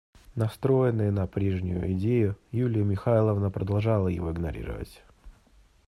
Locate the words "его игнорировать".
4.07-5.03